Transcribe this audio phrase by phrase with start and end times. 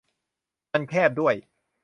[0.71, 1.35] มันแคบด้วย